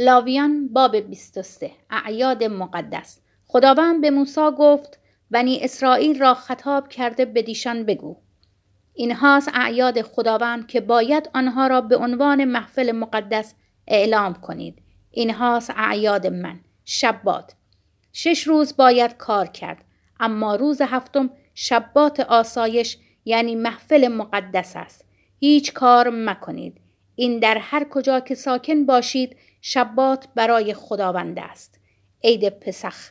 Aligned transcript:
لاویان 0.00 0.68
باب 0.68 0.96
23 0.96 1.70
اعیاد 1.90 2.44
مقدس. 2.44 3.20
خداوند 3.46 4.00
به 4.00 4.10
موسی 4.10 4.50
گفت 4.58 4.98
بنی 5.30 5.60
اسرائیل 5.62 6.18
را 6.18 6.34
خطاب 6.34 6.88
کرده 6.88 7.24
به 7.24 7.42
دیشان 7.42 7.82
بگو. 7.82 8.16
اینهاست 8.94 9.50
اعیاد 9.54 10.02
خداوند 10.02 10.66
که 10.66 10.80
باید 10.80 11.30
آنها 11.34 11.66
را 11.66 11.80
به 11.80 11.96
عنوان 11.96 12.44
محفل 12.44 12.92
مقدس 12.92 13.54
اعلام 13.86 14.34
کنید. 14.34 14.82
اینهاست 15.10 15.72
اعیاد 15.76 16.26
من 16.26 16.60
شبات. 16.84 17.54
شش 18.12 18.42
روز 18.42 18.76
باید 18.76 19.16
کار 19.16 19.46
کرد 19.46 19.84
اما 20.20 20.56
روز 20.56 20.80
هفتم 20.80 21.30
شبات 21.54 22.20
آسایش 22.20 22.98
یعنی 23.24 23.54
محفل 23.54 24.08
مقدس 24.08 24.72
است. 24.76 25.04
هیچ 25.40 25.72
کار 25.72 26.10
مکنید. 26.10 26.80
این 27.14 27.38
در 27.38 27.58
هر 27.58 27.84
کجا 27.84 28.20
که 28.20 28.34
ساکن 28.34 28.86
باشید 28.86 29.36
شبات 29.60 30.28
برای 30.34 30.74
خداوند 30.74 31.38
است. 31.38 31.80
عید 32.24 32.48
پسخ. 32.48 33.10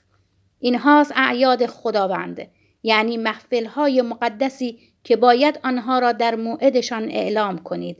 اینهاست 0.59 1.11
اعیاد 1.15 1.65
خداوند 1.65 2.47
یعنی 2.83 3.17
محفل 3.17 3.65
های 3.65 4.01
مقدسی 4.01 4.79
که 5.03 5.15
باید 5.15 5.59
آنها 5.63 5.99
را 5.99 6.11
در 6.11 6.35
موعدشان 6.35 7.03
اعلام 7.03 7.57
کنید. 7.57 7.97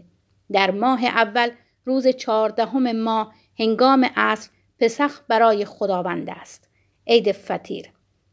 در 0.52 0.72
ماه 0.72 1.06
اول 1.06 1.50
روز 1.86 2.08
چهاردهم 2.08 2.92
ماه 2.92 3.34
هنگام 3.60 4.10
عصر 4.16 4.50
پسخ 4.80 5.22
برای 5.28 5.66
خداوند 5.66 6.30
است. 6.30 6.70
عید 7.08 7.32
فطیر. 7.32 7.86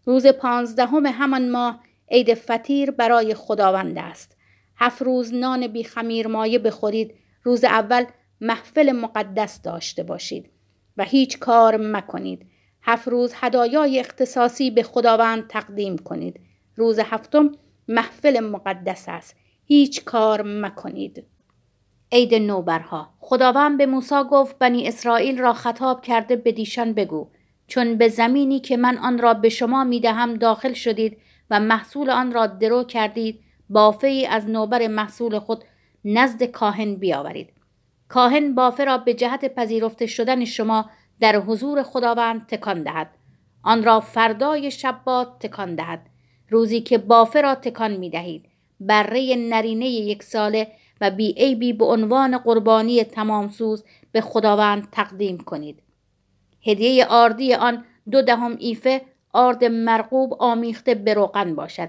روز 0.05 0.27
پانزدهم 0.27 1.06
همان 1.06 1.50
ماه 1.50 1.80
عید 2.10 2.34
فطیر 2.34 2.91
برای 2.91 3.34
خداوند 3.34 3.98
است. 3.98 4.36
هفت 4.77 5.02
روز 5.02 5.34
نان 5.34 5.66
بی 5.66 5.84
خمیر 5.84 6.27
مایه 6.27 6.58
بخورید. 6.58 7.14
روز 7.42 7.64
اول 7.64 8.05
محفل 8.45 8.93
مقدس 8.93 9.62
داشته 9.62 10.03
باشید 10.03 10.51
و 10.97 11.05
هیچ 11.05 11.39
کار 11.39 11.77
مکنید. 11.77 12.47
هفت 12.83 13.09
روز 13.09 13.33
هدایای 13.34 14.01
اختصاصی 14.01 14.70
به 14.70 14.83
خداوند 14.83 15.47
تقدیم 15.48 15.98
کنید. 15.98 16.41
روز 16.77 16.98
هفتم 16.98 17.53
محفل 17.89 18.41
مقدس 18.41 19.05
است. 19.09 19.36
هیچ 19.64 20.05
کار 20.05 20.42
مکنید. 20.42 21.25
عید 22.12 22.34
نوبرها. 22.34 23.09
خداوند 23.20 23.78
به 23.78 23.86
موسی 23.86 24.23
گفت 24.31 24.58
بنی 24.58 24.89
اسرائیل 24.89 25.39
را 25.39 25.53
خطاب 25.53 26.03
کرده 26.03 26.36
به 26.36 26.53
دیشان 26.53 26.92
بگو. 26.92 27.29
چون 27.67 27.98
به 27.98 28.08
زمینی 28.08 28.61
که 28.61 28.77
من 28.77 28.98
آن 28.98 29.19
را 29.19 29.34
به 29.34 29.48
شما 29.48 29.84
می 29.84 30.01
دهم 30.01 30.34
داخل 30.34 30.73
شدید 30.73 31.19
و 31.51 31.61
محصول 31.61 32.11
آن 32.11 32.33
را 32.33 32.47
درو 32.47 32.84
کردید 32.84 33.41
بافه 33.70 34.06
ای 34.06 34.27
از 34.27 34.48
نوبر 34.48 34.86
محصول 34.86 35.39
خود 35.39 35.64
نزد 36.05 36.42
کاهن 36.42 36.95
بیاورید. 36.95 37.53
کاهن 38.15 38.55
بافه 38.55 38.84
را 38.84 38.98
به 38.98 39.15
جهت 39.15 39.55
پذیرفته 39.55 40.07
شدن 40.07 40.45
شما 40.45 40.91
در 41.20 41.37
حضور 41.37 41.83
خداوند 41.83 42.47
تکان 42.47 42.83
دهد. 42.83 43.11
آن 43.62 43.84
را 43.84 44.01
فردای 44.01 44.70
شبات 44.70 45.39
تکان 45.39 45.75
دهد. 45.75 46.07
روزی 46.51 46.81
که 46.81 46.98
بافه 46.98 47.41
را 47.41 47.55
تکان 47.55 47.97
می 47.97 48.11
دهید. 48.11 48.45
بره 48.81 49.37
نرینه 49.37 49.87
یک 49.87 50.23
ساله 50.23 50.73
و 51.01 51.11
بی 51.11 51.35
ای 51.37 51.55
بی 51.55 51.73
به 51.73 51.85
عنوان 51.85 52.39
قربانی 52.39 53.05
تمام 53.05 53.48
سوز 53.48 53.85
به 54.12 54.20
خداوند 54.20 54.89
تقدیم 54.92 55.39
کنید. 55.39 55.83
هدیه 56.67 57.07
آردی 57.07 57.55
آن 57.55 57.85
دو 58.11 58.23
دهم 58.23 58.57
ایفه 58.59 59.03
آرد 59.33 59.65
مرغوب 59.65 60.35
آمیخته 60.39 60.95
به 60.95 61.15
روغن 61.15 61.55
باشد. 61.55 61.89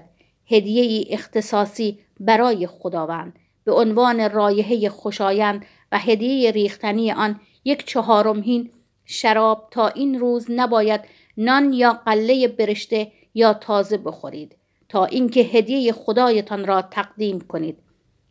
هدیه 0.50 0.82
ای 0.82 1.06
اختصاصی 1.10 1.98
برای 2.20 2.66
خداوند. 2.66 3.38
به 3.64 3.72
عنوان 3.72 4.30
رایحه 4.30 4.88
خوشایند 4.88 5.64
و 5.92 5.98
هدیه 5.98 6.50
ریختنی 6.50 7.12
آن 7.12 7.40
یک 7.64 7.86
چهارم 7.86 8.42
هین 8.42 8.70
شراب 9.04 9.68
تا 9.70 9.88
این 9.88 10.20
روز 10.20 10.46
نباید 10.50 11.00
نان 11.36 11.72
یا 11.72 11.92
قله 11.92 12.48
برشته 12.48 13.12
یا 13.34 13.54
تازه 13.54 13.96
بخورید 13.96 14.56
تا 14.88 15.04
اینکه 15.04 15.40
هدیه 15.40 15.92
خدایتان 15.92 16.66
را 16.66 16.82
تقدیم 16.82 17.40
کنید. 17.40 17.78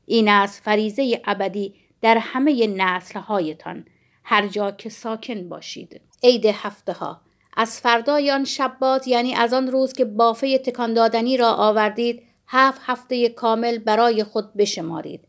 این 0.06 0.30
از 0.30 0.60
فریزه 0.62 1.22
ابدی 1.26 1.76
در 2.02 2.18
همه 2.18 2.68
نسلهایتان. 2.68 3.86
هر 4.24 4.48
جا 4.48 4.72
که 4.72 4.90
ساکن 4.90 5.50
باشید. 5.50 6.02
عید 6.24 6.46
هفته 6.46 6.94
ها 6.94 7.22
از 7.58 7.82
فردای 7.82 8.32
آن 8.32 8.44
شبات 8.44 9.08
یعنی 9.08 9.34
از 9.34 9.54
آن 9.54 9.68
روز 9.72 9.94
که 9.94 10.06
بافه 10.06 10.58
تکان 10.58 10.94
دادنی 10.94 11.38
را 11.38 11.54
آوردید 11.54 12.24
هفت 12.48 12.82
هفته 12.86 13.30
کامل 13.30 13.78
برای 13.78 14.24
خود 14.24 14.54
بشمارید. 14.54 15.28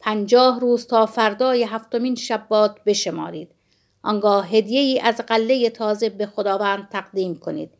پنجاه 0.00 0.60
روز 0.60 0.86
تا 0.86 1.06
فردای 1.06 1.64
هفتمین 1.64 2.14
شبات 2.14 2.76
بشمارید. 2.86 3.50
آنگاه 4.02 4.48
هدیه 4.48 4.80
ای 4.80 5.00
از 5.00 5.16
قله 5.16 5.70
تازه 5.70 6.08
به 6.08 6.26
خداوند 6.26 6.88
تقدیم 6.88 7.36
کنید. 7.36 7.70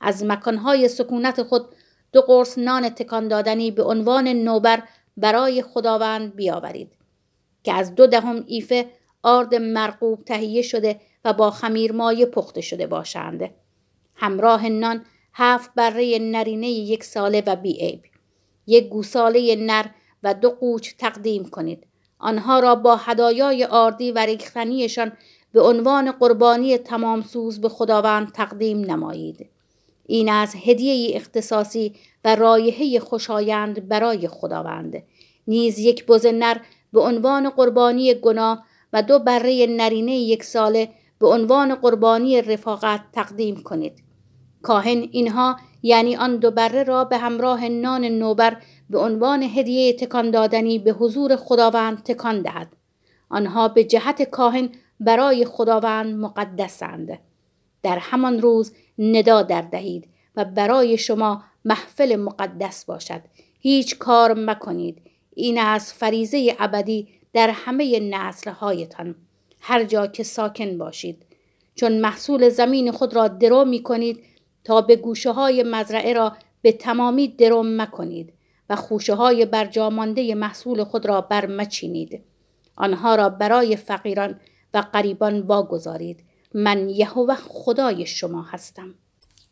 از 0.00 0.24
مکانهای 0.24 0.88
سکونت 0.88 1.42
خود 1.42 1.68
دو 2.12 2.20
قرص 2.20 2.58
نان 2.58 2.88
تکان 2.88 3.28
دادنی 3.28 3.70
به 3.70 3.82
عنوان 3.82 4.28
نوبر 4.28 4.82
برای 5.16 5.62
خداوند 5.62 6.34
بیاورید 6.34 6.92
که 7.64 7.72
از 7.72 7.94
دو 7.94 8.06
دهم 8.06 8.44
ایفه 8.46 8.90
آرد 9.22 9.54
مرقوب 9.54 10.24
تهیه 10.24 10.62
شده 10.62 11.00
و 11.24 11.32
با 11.32 11.50
خمیر 11.50 11.92
مایه 11.92 12.26
پخته 12.26 12.60
شده 12.60 12.86
باشند. 12.86 13.50
همراه 14.14 14.68
نان 14.68 15.04
هفت 15.34 15.70
بره 15.74 16.18
نرینه 16.18 16.68
یک 16.68 17.04
ساله 17.04 17.42
و 17.46 17.56
بی 17.56 17.72
عیب 17.72 18.02
یک 18.66 18.88
گوساله 18.88 19.56
نر 19.56 19.84
و 20.24 20.34
دو 20.34 20.50
قوچ 20.50 20.90
تقدیم 20.98 21.44
کنید. 21.44 21.86
آنها 22.18 22.58
را 22.58 22.74
با 22.74 22.96
هدایای 22.96 23.64
آردی 23.64 24.12
و 24.12 24.18
ریختنیشان 24.18 25.12
به 25.52 25.60
عنوان 25.60 26.12
قربانی 26.12 26.78
تمام 26.78 27.22
سوز 27.22 27.60
به 27.60 27.68
خداوند 27.68 28.32
تقدیم 28.32 28.80
نمایید. 28.80 29.46
این 30.06 30.28
از 30.28 30.54
هدیه 30.64 31.16
اختصاصی 31.16 31.94
و 32.24 32.36
رایحه 32.36 33.00
خوشایند 33.00 33.88
برای 33.88 34.28
خداوند. 34.28 35.02
نیز 35.46 35.78
یک 35.78 36.06
بز 36.06 36.26
نر 36.26 36.56
به 36.92 37.00
عنوان 37.00 37.50
قربانی 37.50 38.14
گناه 38.14 38.64
و 38.92 39.02
دو 39.02 39.18
بره 39.18 39.66
نرینه 39.66 40.16
یک 40.16 40.44
ساله 40.44 40.88
به 41.18 41.26
عنوان 41.26 41.74
قربانی 41.74 42.42
رفاقت 42.42 43.00
تقدیم 43.12 43.62
کنید. 43.62 44.02
کاهن 44.62 45.08
اینها 45.10 45.56
یعنی 45.82 46.16
آن 46.16 46.36
دو 46.36 46.50
بره 46.50 46.82
را 46.82 47.04
به 47.04 47.18
همراه 47.18 47.68
نان 47.68 48.04
نوبر 48.04 48.56
به 48.90 48.98
عنوان 48.98 49.42
هدیه 49.42 49.92
تکان 49.92 50.30
دادنی 50.30 50.78
به 50.78 50.92
حضور 50.92 51.36
خداوند 51.36 52.02
تکان 52.02 52.42
دهد. 52.42 52.68
آنها 53.28 53.68
به 53.68 53.84
جهت 53.84 54.22
کاهن 54.22 54.68
برای 55.00 55.44
خداوند 55.44 56.14
مقدسند. 56.14 57.18
در 57.82 57.98
همان 57.98 58.40
روز 58.40 58.72
ندا 58.98 59.42
در 59.42 59.62
دهید 59.62 60.08
و 60.36 60.44
برای 60.44 60.98
شما 60.98 61.44
محفل 61.64 62.16
مقدس 62.16 62.84
باشد. 62.84 63.20
هیچ 63.60 63.98
کار 63.98 64.34
مکنید. 64.34 65.02
این 65.34 65.58
از 65.58 65.92
فریزه 65.92 66.56
ابدی 66.58 67.08
در 67.32 67.50
همه 67.50 68.00
نسلهایتان. 68.00 69.14
هر 69.60 69.84
جا 69.84 70.06
که 70.06 70.22
ساکن 70.22 70.78
باشید. 70.78 71.22
چون 71.74 72.00
محصول 72.00 72.48
زمین 72.48 72.92
خود 72.92 73.14
را 73.14 73.28
درو 73.28 73.64
می 73.64 73.82
کنید 73.82 74.20
تا 74.64 74.80
به 74.80 74.96
گوشه 74.96 75.32
های 75.32 75.62
مزرعه 75.62 76.12
را 76.12 76.36
به 76.62 76.72
تمامی 76.72 77.28
درو 77.28 77.62
مکنید. 77.62 78.32
و 78.70 78.76
خوشه 78.76 79.14
های 79.14 79.46
برجامانده 79.46 80.34
محصول 80.34 80.84
خود 80.84 81.06
را 81.06 81.20
برمچینید. 81.20 82.24
آنها 82.76 83.14
را 83.14 83.28
برای 83.28 83.76
فقیران 83.76 84.40
و 84.74 84.78
قریبان 84.92 85.40
واگذارید. 85.40 86.24
من 86.54 86.88
یهوه 86.88 87.34
خدای 87.34 88.06
شما 88.06 88.42
هستم. 88.42 88.94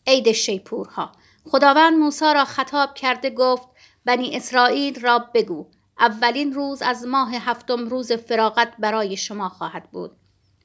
عید 0.07 0.33
شیپورها. 0.33 1.13
خداوند 1.45 1.99
موسی 1.99 2.35
را 2.35 2.45
خطاب 2.45 2.95
کرده 2.95 3.31
گفت 3.31 3.69
بنی 4.05 4.37
اسرائیل 4.37 5.01
را 5.01 5.19
بگو 5.35 5.67
اولین 5.99 6.53
روز 6.53 6.83
از 6.83 7.07
ماه 7.07 7.35
هفتم 7.35 7.89
روز 7.89 8.13
فراغت 8.13 8.75
برای 8.79 9.17
شما 9.17 9.49
خواهد 9.49 9.91
بود. 9.91 10.11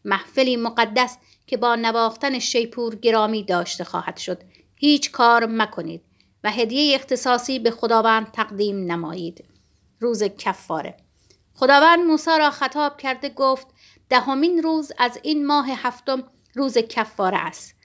محفلی 0.06 0.58
مقدس 0.58 1.18
که 1.48 1.58
با 1.58 1.76
نواختن 1.76 2.40
شیپور 2.40 2.96
گرامی 2.96 3.44
داشته 3.44 3.84
خواهد 3.84 4.18
شد. 4.18 4.42
هیچ 4.76 5.12
کار 5.12 5.46
مکنید. 5.46 6.02
و 6.48 6.50
هدیه 6.50 6.96
اختصاصی 6.96 7.60
به 7.60 7.72
خداوند 7.72 8.32
تقدیم 8.32 8.92
نمایید. 8.92 9.46
روز 10.00 10.24
کفاره. 10.24 10.98
خداوند 11.54 12.00
موسی 12.00 12.32
را 12.40 12.52
خطاب 12.52 12.98
کرده 12.98 13.30
گفت 13.30 13.68
دهمین 14.10 14.64
روز 14.64 14.92
از 14.98 15.20
این 15.24 15.46
ماه 15.46 15.70
هفتم 15.70 16.24
روز 16.56 16.78
کفاره 16.78 17.38
است. 17.38 17.76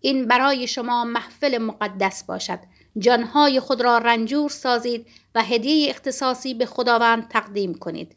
این 0.00 0.26
برای 0.26 0.66
شما 0.66 1.04
محفل 1.04 1.58
مقدس 1.58 2.24
باشد. 2.24 2.58
جانهای 2.98 3.60
خود 3.60 3.80
را 3.80 3.98
رنجور 3.98 4.50
سازید 4.50 5.06
و 5.34 5.42
هدیه 5.42 5.90
اختصاصی 5.90 6.54
به 6.54 6.66
خداوند 6.66 7.28
تقدیم 7.28 7.74
کنید. 7.74 8.16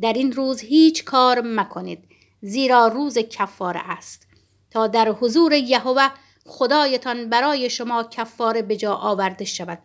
در 0.00 0.12
این 0.12 0.32
روز 0.32 0.60
هیچ 0.60 1.04
کار 1.04 1.40
مکنید 1.40 2.04
زیرا 2.42 2.86
روز 2.88 3.18
کفاره 3.18 3.80
است. 3.90 4.26
تا 4.70 4.86
در 4.86 5.08
حضور 5.08 5.52
یهوه 5.52 6.08
خدایتان 6.48 7.30
برای 7.30 7.70
شما 7.70 8.04
کفاره 8.04 8.62
به 8.62 8.76
جا 8.76 8.94
آورده 8.94 9.44
شود. 9.44 9.78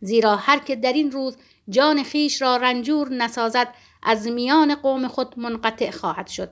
زیرا 0.00 0.36
هر 0.36 0.58
که 0.58 0.76
در 0.76 0.92
این 0.92 1.10
روز 1.10 1.36
جان 1.68 2.02
خیش 2.02 2.42
را 2.42 2.56
رنجور 2.56 3.08
نسازد 3.08 3.74
از 4.02 4.26
میان 4.26 4.74
قوم 4.74 5.08
خود 5.08 5.38
منقطع 5.38 5.90
خواهد 5.90 6.26
شد. 6.26 6.50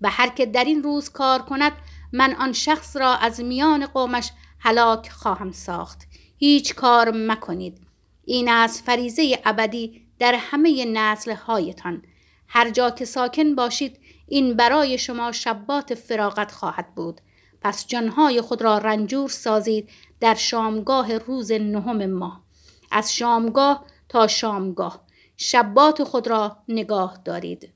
و 0.00 0.10
هر 0.10 0.28
که 0.28 0.46
در 0.46 0.64
این 0.64 0.82
روز 0.82 1.10
کار 1.10 1.42
کند 1.42 1.72
من 2.12 2.34
آن 2.34 2.52
شخص 2.52 2.96
را 2.96 3.14
از 3.16 3.40
میان 3.40 3.86
قومش 3.86 4.30
هلاک 4.58 5.08
خواهم 5.08 5.52
ساخت. 5.52 6.02
هیچ 6.38 6.74
کار 6.74 7.10
مکنید. 7.10 7.78
این 8.24 8.48
از 8.48 8.82
فریزه 8.82 9.40
ابدی 9.44 10.06
در 10.18 10.34
همه 10.34 10.84
نسل 10.84 11.34
هایتان 11.34 12.02
هر 12.48 12.70
جا 12.70 12.90
که 12.90 13.04
ساکن 13.04 13.54
باشید 13.54 13.98
این 14.28 14.54
برای 14.54 14.98
شما 14.98 15.32
شبات 15.32 15.94
فراغت 15.94 16.52
خواهد 16.52 16.94
بود. 16.94 17.20
پس 17.64 17.86
جانهای 17.86 18.40
خود 18.40 18.62
را 18.62 18.78
رنجور 18.78 19.28
سازید 19.28 19.90
در 20.20 20.34
شامگاه 20.34 21.18
روز 21.18 21.52
نهم 21.52 22.06
ماه. 22.06 22.40
از 22.90 23.14
شامگاه 23.14 23.84
تا 24.08 24.26
شامگاه. 24.26 25.04
شبات 25.36 26.04
خود 26.04 26.28
را 26.28 26.56
نگاه 26.68 27.18
دارید. 27.24 27.72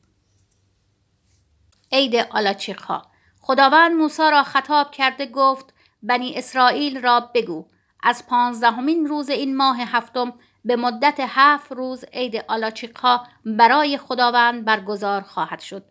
عید 1.93 2.17
آلاچیقها. 2.17 3.07
خداوند 3.41 3.93
موسی 3.93 4.23
را 4.23 4.43
خطاب 4.43 4.91
کرده 4.91 5.27
گفت 5.27 5.75
بنی 6.03 6.35
اسرائیل 6.37 7.03
را 7.03 7.21
بگو 7.35 7.67
از 8.03 8.27
پانزدهمین 8.27 9.07
روز 9.07 9.31
این 9.31 9.57
ماه 9.57 9.77
هفتم 9.81 10.33
به 10.65 10.77
مدت 10.77 11.17
هفت 11.21 11.73
روز 11.73 12.05
عید 12.13 12.45
آلاچیقها 12.49 13.27
برای 13.45 13.99
خداوند 13.99 14.65
برگزار 14.65 15.23
خواهد 15.23 15.61
شد. 15.61 15.85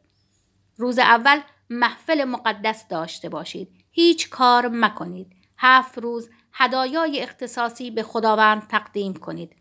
روز 0.78 1.00
اول 1.00 1.42
محفل 1.70 2.24
مقدس 2.24 2.88
داشته 2.88 3.30
باشید. 3.30 3.77
هیچ 4.00 4.30
کار 4.30 4.68
مکنید. 4.68 5.28
هفت 5.58 5.98
روز 5.98 6.30
هدایای 6.54 7.22
اختصاصی 7.22 7.92
به 7.92 8.04
خداوند 8.04 8.68
تقدیم 8.68 9.14
کنید. 9.14 9.56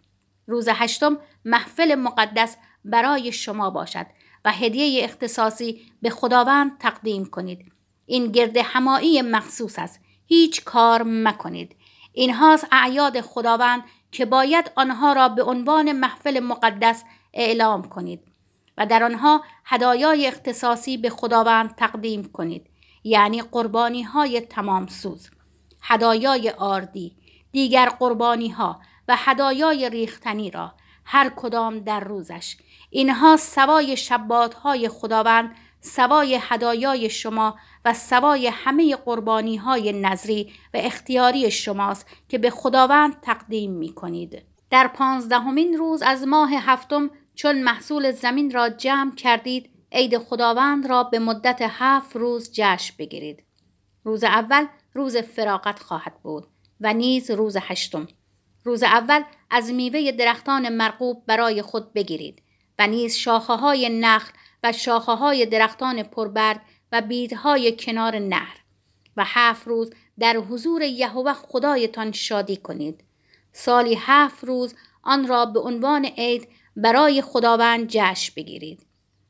روز 0.47 0.69
هشتم 0.69 1.19
محفل 1.45 1.95
مقدس 1.95 2.57
برای 2.85 3.33
شما 3.33 3.71
باشد 3.71 4.07
و 4.45 4.53
هدیه 4.53 5.05
اختصاصی 5.05 5.81
به 6.03 6.11
خداوند 6.11 6.79
تقدیم 6.79 7.25
کنید. 7.25 7.73
این 8.07 8.27
گرد 8.33 8.57
همایی 8.57 9.23
مخصوص 9.23 9.79
است. 9.79 10.01
هیچ 10.27 10.65
کار 10.65 11.03
مکنید. 11.03 11.77
اینهاست 12.13 12.67
اعیاد 12.73 13.21
خداوند 13.21 13.85
که 14.13 14.25
باید 14.25 14.73
آنها 14.77 15.13
را 15.13 15.29
به 15.29 15.43
عنوان 15.43 15.93
محفل 15.93 16.41
مقدس 16.41 17.05
اعلام 17.35 17.89
کنید 17.89 18.21
و 18.79 18.87
در 18.87 19.03
آنها 19.03 19.45
هدایای 19.65 20.27
اختصاصی 20.27 20.97
به 20.97 21.11
خداوند 21.11 21.75
تقدیم 21.75 22.25
کنید. 22.25 22.76
یعنی 23.07 23.43
قربانی 23.43 24.03
های 24.03 24.41
تمام 24.41 24.87
سوز 24.87 25.31
هدایای 25.83 26.51
آردی 26.51 27.17
دیگر 27.53 27.89
قربانی 27.89 28.49
ها 28.49 28.81
و 29.09 29.17
هدایای 29.19 29.91
ریختنی 29.91 30.51
را 30.51 30.75
هر 31.05 31.33
کدام 31.37 31.79
در 31.79 32.01
روزش 32.01 32.57
اینها 32.91 33.37
سوای 33.37 33.97
شبات 33.97 34.55
های 34.55 34.89
خداوند 34.89 35.55
سوای 35.81 36.39
هدایای 36.43 37.11
شما 37.11 37.57
و 37.85 37.95
سوای 37.95 38.47
همه 38.47 38.97
قربانی 38.97 39.57
های 39.57 39.93
نظری 39.93 40.53
و 40.75 40.77
اختیاری 40.77 41.51
شماست 41.51 42.07
که 42.29 42.39
به 42.39 42.51
خداوند 42.51 43.21
تقدیم 43.21 43.73
می 43.73 43.95
کنید. 43.95 44.43
در 44.71 44.89
پانزدهمین 44.89 45.75
روز 45.79 46.03
از 46.03 46.27
ماه 46.27 46.51
هفتم 46.53 47.11
چون 47.35 47.63
محصول 47.63 48.13
زمین 48.13 48.51
را 48.51 48.69
جمع 48.69 49.15
کردید 49.15 49.76
عید 49.93 50.19
خداوند 50.19 50.87
را 50.87 51.03
به 51.03 51.19
مدت 51.19 51.59
هفت 51.61 52.17
روز 52.17 52.51
جشن 52.53 52.95
بگیرید. 52.99 53.43
روز 54.05 54.25
اول 54.25 54.67
روز 54.95 55.17
فراغت 55.17 55.79
خواهد 55.79 56.23
بود 56.23 56.47
و 56.81 56.95
نیز 56.95 57.31
روز 57.31 57.57
هشتم. 57.61 58.09
روز 58.65 58.83
اول 58.83 59.23
از 59.51 59.71
میوه 59.71 60.13
درختان 60.13 60.69
مرغوب 60.69 61.23
برای 61.27 61.63
خود 61.63 61.93
بگیرید 61.93 62.43
و 62.79 62.87
نیز 62.87 63.15
شاخه 63.15 63.53
های 63.53 63.89
نخل 64.01 64.33
و 64.63 64.73
شاخه 64.73 65.13
های 65.13 65.47
درختان 65.47 66.03
پربرگ 66.03 66.61
و 66.93 67.01
بیدهای 67.01 67.77
کنار 67.79 68.19
نهر 68.19 68.57
و 69.17 69.25
هفت 69.27 69.69
روز 69.69 69.93
در 70.19 70.37
حضور 70.37 70.83
یهوه 70.83 71.33
خدایتان 71.33 72.13
شادی 72.13 72.57
کنید 72.57 73.05
سالی 73.53 73.97
هفت 74.01 74.45
روز 74.45 74.75
آن 75.03 75.29
را 75.29 75.47
به 75.47 75.61
عنوان 75.61 76.05
عید 76.05 76.49
برای 76.77 77.23
خداوند 77.23 77.87
جشن 77.89 78.33
بگیرید 78.37 78.86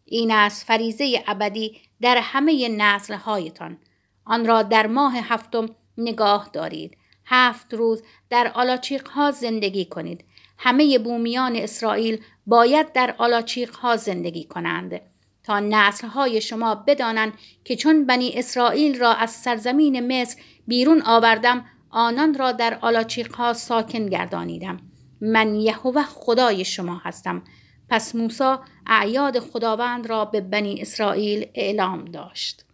این 0.08 0.30
است 0.30 0.66
فریزه 0.66 1.24
ابدی 1.26 1.80
در 2.00 2.16
همه 2.16 2.68
نسل 2.68 3.14
هایتان 3.14 3.78
آن 4.24 4.46
را 4.46 4.62
در 4.62 4.86
ماه 4.86 5.14
هفتم 5.16 5.68
نگاه 5.98 6.50
دارید. 6.52 6.96
هفت 7.26 7.74
روز 7.74 8.02
در 8.30 8.52
آلاچیق 8.54 9.08
ها 9.08 9.30
زندگی 9.30 9.84
کنید. 9.84 10.24
همه 10.58 10.98
بومیان 10.98 11.56
اسرائیل 11.56 12.20
باید 12.46 12.92
در 12.92 13.14
آلاچیق 13.18 13.74
ها 13.76 13.96
زندگی 13.96 14.44
کنند. 14.44 15.00
تا 15.44 15.60
نسلهای 15.60 16.40
شما 16.40 16.74
بدانند 16.74 17.32
که 17.64 17.76
چون 17.76 18.06
بنی 18.06 18.32
اسرائیل 18.34 18.98
را 18.98 19.12
از 19.12 19.30
سرزمین 19.30 20.20
مصر 20.20 20.40
بیرون 20.66 21.02
آوردم 21.02 21.64
آنان 21.90 22.34
را 22.34 22.52
در 22.52 22.78
آلاچیقها 22.80 23.52
ساکن 23.52 24.06
گردانیدم. 24.06 24.80
من 25.20 25.54
یهوه 25.54 26.02
خدای 26.02 26.64
شما 26.64 27.00
هستم. 27.04 27.42
پس 27.88 28.14
موسی 28.14 28.54
اعیاد 28.86 29.38
خداوند 29.38 30.06
را 30.06 30.24
به 30.24 30.40
بنی 30.40 30.80
اسرائیل 30.82 31.46
اعلام 31.54 32.04
داشت. 32.04 32.64